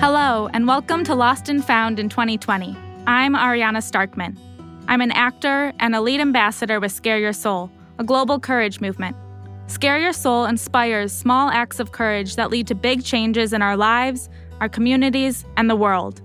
[0.00, 2.74] Hello, and welcome to Lost and Found in 2020.
[3.06, 4.34] I'm Ariana Starkman.
[4.88, 9.14] I'm an actor and a lead ambassador with Scare Your Soul, a global courage movement.
[9.66, 13.76] Scare Your Soul inspires small acts of courage that lead to big changes in our
[13.76, 14.30] lives,
[14.62, 16.22] our communities, and the world.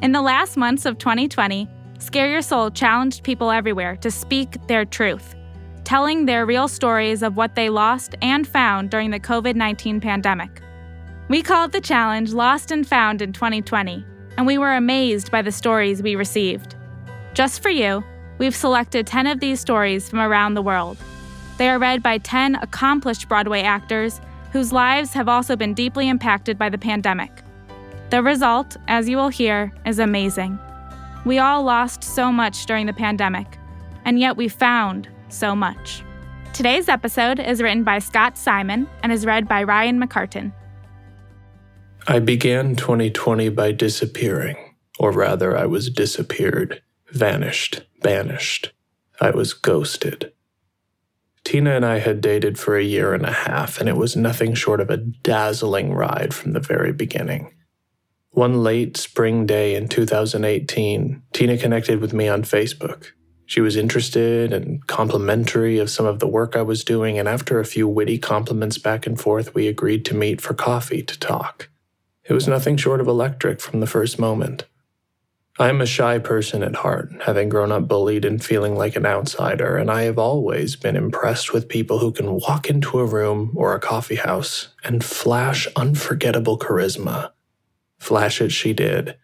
[0.00, 1.66] In the last months of 2020,
[1.98, 5.34] Scare Your Soul challenged people everywhere to speak their truth,
[5.82, 10.62] telling their real stories of what they lost and found during the COVID 19 pandemic.
[11.28, 14.02] We called the challenge Lost and Found in 2020,
[14.38, 16.74] and we were amazed by the stories we received.
[17.34, 18.02] Just for you,
[18.38, 20.96] we've selected 10 of these stories from around the world.
[21.58, 26.56] They are read by 10 accomplished Broadway actors whose lives have also been deeply impacted
[26.56, 27.42] by the pandemic.
[28.08, 30.58] The result, as you will hear, is amazing.
[31.26, 33.58] We all lost so much during the pandemic,
[34.06, 36.02] and yet we found so much.
[36.54, 40.52] Today's episode is written by Scott Simon and is read by Ryan McCartan.
[42.10, 44.56] I began 2020 by disappearing,
[44.98, 48.72] or rather, I was disappeared, vanished, banished.
[49.20, 50.32] I was ghosted.
[51.44, 54.54] Tina and I had dated for a year and a half, and it was nothing
[54.54, 57.52] short of a dazzling ride from the very beginning.
[58.30, 63.08] One late spring day in 2018, Tina connected with me on Facebook.
[63.44, 67.60] She was interested and complimentary of some of the work I was doing, and after
[67.60, 71.68] a few witty compliments back and forth, we agreed to meet for coffee to talk.
[72.28, 74.66] It was nothing short of electric from the first moment.
[75.58, 79.06] I am a shy person at heart, having grown up bullied and feeling like an
[79.06, 83.52] outsider, and I have always been impressed with people who can walk into a room
[83.56, 87.32] or a coffee house and flash unforgettable charisma.
[87.98, 89.16] Flash it she did.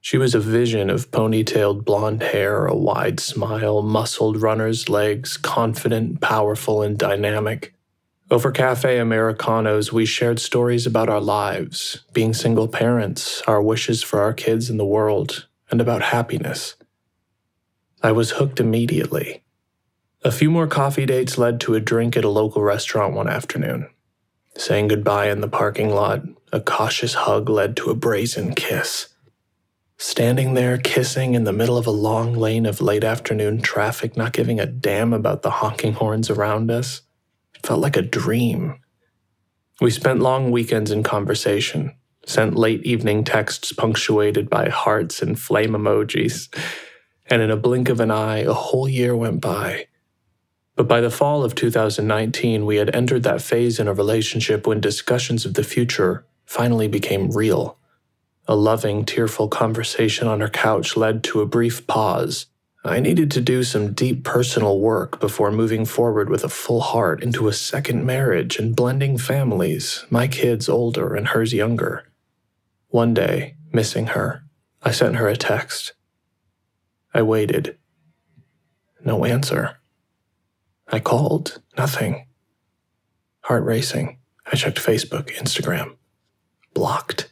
[0.00, 6.20] She was a vision of ponytailed blonde hair, a wide smile, muscled runner's legs, confident,
[6.20, 7.72] powerful, and dynamic.
[8.32, 14.22] Over Cafe Americanos, we shared stories about our lives, being single parents, our wishes for
[14.22, 16.76] our kids and the world, and about happiness.
[18.02, 19.42] I was hooked immediately.
[20.22, 23.90] A few more coffee dates led to a drink at a local restaurant one afternoon.
[24.56, 26.22] Saying goodbye in the parking lot,
[26.54, 29.08] a cautious hug led to a brazen kiss.
[29.98, 34.32] Standing there kissing in the middle of a long lane of late afternoon traffic, not
[34.32, 37.02] giving a damn about the honking horns around us
[37.64, 38.80] felt like a dream.
[39.80, 41.96] We spent long weekends in conversation,
[42.26, 46.54] sent late evening texts punctuated by hearts and flame emojis,
[47.26, 49.86] and in a blink of an eye, a whole year went by.
[50.76, 54.80] But by the fall of 2019, we had entered that phase in a relationship when
[54.80, 57.78] discussions of the future finally became real.
[58.46, 62.46] A loving, tearful conversation on her couch led to a brief pause
[62.84, 67.22] I needed to do some deep personal work before moving forward with a full heart
[67.22, 72.04] into a second marriage and blending families, my kids older and hers younger.
[72.88, 74.42] One day, missing her,
[74.82, 75.92] I sent her a text.
[77.14, 77.78] I waited.
[79.04, 79.78] No answer.
[80.88, 81.62] I called.
[81.78, 82.26] Nothing.
[83.42, 84.18] Heart racing.
[84.50, 85.96] I checked Facebook, Instagram.
[86.74, 87.31] Blocked.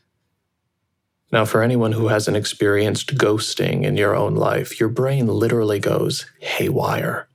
[1.33, 6.27] Now, for anyone who hasn't experienced ghosting in your own life, your brain literally goes
[6.41, 7.29] haywire.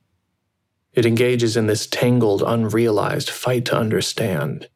[0.93, 4.69] It engages in this tangled, unrealized fight to understand.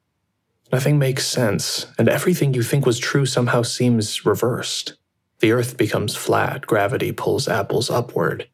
[0.71, 4.93] Nothing makes sense, and everything you think was true somehow seems reversed.
[5.39, 8.47] The earth becomes flat, gravity pulls apples upward.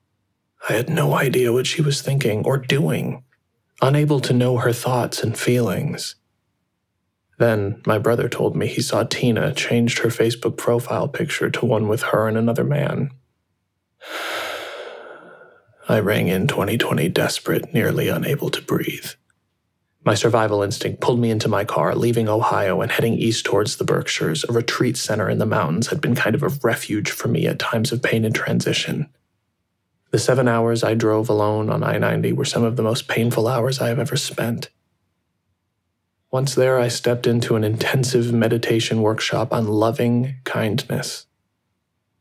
[0.69, 3.23] I had no idea what she was thinking or doing,
[3.81, 6.15] unable to know her thoughts and feelings.
[7.37, 11.87] Then my brother told me he saw Tina changed her Facebook profile picture to one
[11.87, 13.11] with her and another man.
[15.87, 19.11] I rang in 2020 desperate, nearly unable to breathe.
[20.05, 23.83] My survival instinct pulled me into my car, leaving Ohio and heading east towards the
[23.83, 24.45] Berkshires.
[24.47, 27.57] A retreat center in the mountains had been kind of a refuge for me at
[27.57, 29.09] times of pain and transition.
[30.11, 33.47] The seven hours I drove alone on I 90 were some of the most painful
[33.47, 34.69] hours I have ever spent.
[36.35, 41.27] Once there, I stepped into an intensive meditation workshop on loving kindness.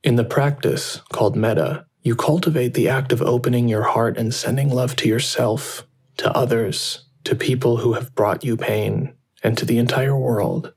[0.04, 4.70] In the practice, called metta, you cultivate the act of opening your heart and sending
[4.70, 5.84] love to yourself,
[6.18, 10.72] to others, to people who have brought you pain, and to the entire world.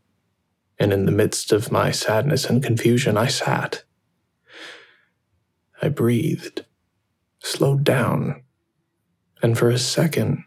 [0.80, 3.84] And in the midst of my sadness and confusion, I sat.
[5.80, 6.66] I breathed,
[7.38, 8.42] slowed down,
[9.44, 10.44] and for a second,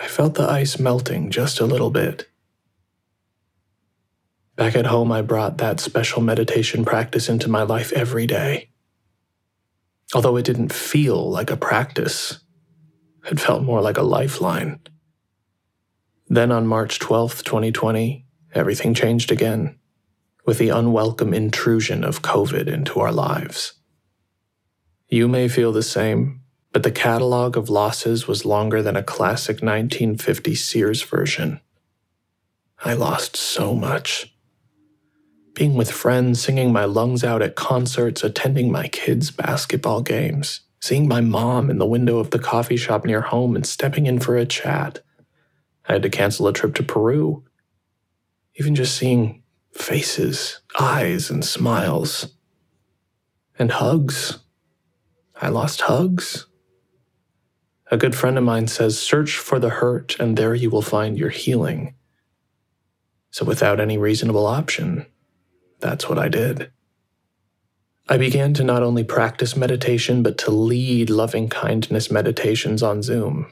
[0.00, 2.26] I felt the ice melting just a little bit.
[4.56, 8.70] Back at home, I brought that special meditation practice into my life every day.
[10.14, 12.40] Although it didn't feel like a practice,
[13.30, 14.80] it felt more like a lifeline.
[16.28, 18.24] Then on March 12th, 2020,
[18.54, 19.76] everything changed again.
[20.46, 23.74] with the unwelcome intrusion of COVID into our lives.
[25.08, 26.39] You may feel the same,
[26.72, 31.60] but the catalog of losses was longer than a classic 1950 Sears version.
[32.84, 34.34] I lost so much.
[35.54, 41.08] Being with friends, singing my lungs out at concerts, attending my kids' basketball games, seeing
[41.08, 44.36] my mom in the window of the coffee shop near home and stepping in for
[44.36, 45.00] a chat.
[45.88, 47.44] I had to cancel a trip to Peru.
[48.54, 49.42] Even just seeing
[49.72, 52.34] faces, eyes, and smiles.
[53.58, 54.38] And hugs.
[55.42, 56.46] I lost hugs.
[57.92, 61.18] A good friend of mine says, Search for the hurt, and there you will find
[61.18, 61.94] your healing.
[63.32, 65.06] So, without any reasonable option,
[65.80, 66.70] that's what I did.
[68.08, 73.46] I began to not only practice meditation, but to lead loving kindness meditations on Zoom.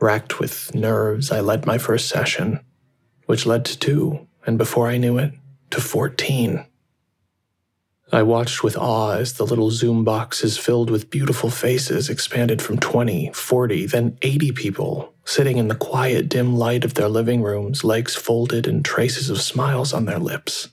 [0.00, 2.60] Racked with nerves, I led my first session,
[3.26, 5.32] which led to two, and before I knew it,
[5.70, 6.64] to 14.
[8.10, 12.78] I watched with awe as the little Zoom boxes filled with beautiful faces expanded from
[12.78, 17.84] 20, 40, then 80 people, sitting in the quiet, dim light of their living rooms,
[17.84, 20.70] legs folded and traces of smiles on their lips.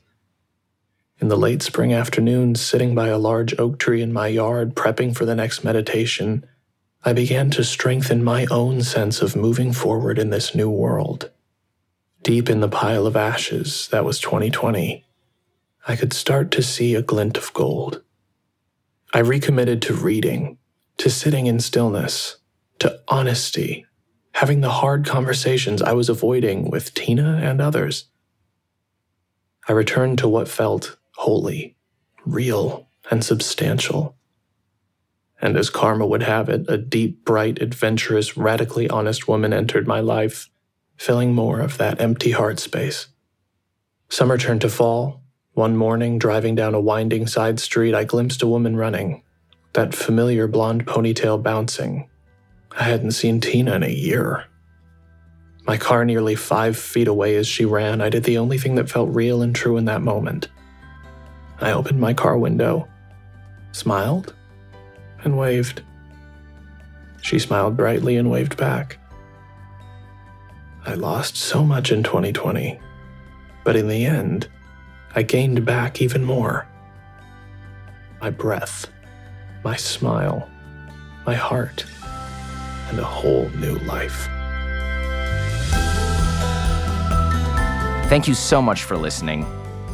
[1.19, 5.13] In the late spring afternoon, sitting by a large oak tree in my yard, prepping
[5.13, 6.45] for the next meditation,
[7.03, 11.31] I began to strengthen my own sense of moving forward in this new world.
[12.23, 15.05] Deep in the pile of ashes that was 2020,
[15.87, 18.01] I could start to see a glint of gold.
[19.13, 20.57] I recommitted to reading,
[20.97, 22.37] to sitting in stillness,
[22.79, 23.85] to honesty,
[24.33, 28.05] having the hard conversations I was avoiding with Tina and others.
[29.67, 31.77] I returned to what felt holy,
[32.25, 34.15] real, and substantial.
[35.39, 39.99] And as karma would have it, a deep, bright, adventurous, radically honest woman entered my
[39.99, 40.49] life,
[40.97, 43.07] filling more of that empty heart space.
[44.09, 45.21] Summer turned to fall,
[45.55, 49.23] one morning, driving down a winding side street, I glimpsed a woman running,
[49.71, 52.09] that familiar blonde ponytail bouncing.
[52.77, 54.45] I hadn't seen Tina in a year.
[55.65, 58.89] My car nearly five feet away as she ran, I did the only thing that
[58.89, 60.49] felt real and true in that moment.
[61.61, 62.89] I opened my car window,
[63.71, 64.35] smiled,
[65.23, 65.81] and waved.
[67.21, 68.99] She smiled brightly and waved back.
[70.85, 72.77] I lost so much in 2020,
[73.63, 74.49] but in the end,
[75.17, 76.67] I gained back even more.
[78.19, 78.87] My breath,
[79.63, 80.49] my smile,
[81.25, 81.85] my heart,
[82.89, 84.27] and a whole new life.
[88.09, 89.45] Thank you so much for listening.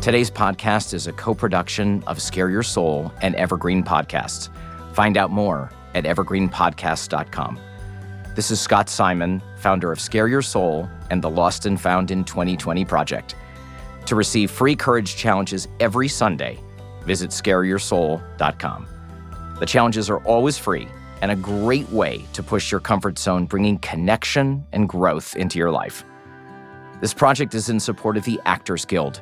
[0.02, 4.50] Today's podcast is a co production of Scare Your Soul and Evergreen Podcasts.
[4.94, 7.60] Find out more at evergreenpodcast.com.
[8.34, 12.24] This is Scott Simon, founder of Scare Your Soul and the Lost and Found in
[12.24, 13.36] 2020 project.
[14.12, 16.60] To receive free courage challenges every Sunday,
[17.06, 18.88] visit scareyoursoul.com.
[19.58, 20.90] The challenges are always free
[21.22, 25.72] and a great way to push your comfort zone, bringing connection and growth into your
[25.72, 26.04] life.
[27.00, 29.22] This project is in support of the Actors Guild.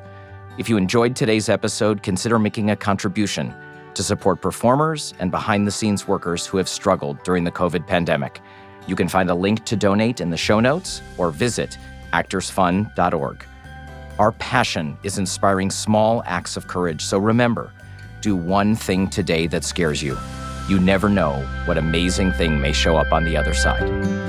[0.58, 3.54] If you enjoyed today's episode, consider making a contribution
[3.94, 8.42] to support performers and behind the scenes workers who have struggled during the COVID pandemic.
[8.88, 11.78] You can find a link to donate in the show notes or visit
[12.12, 13.46] actorsfund.org.
[14.20, 17.06] Our passion is inspiring small acts of courage.
[17.06, 17.72] So remember,
[18.20, 20.18] do one thing today that scares you.
[20.68, 24.29] You never know what amazing thing may show up on the other side.